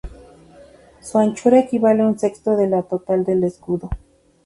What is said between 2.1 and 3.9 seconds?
sexto de la del total del escudo.